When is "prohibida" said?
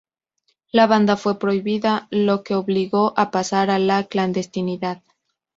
1.37-2.07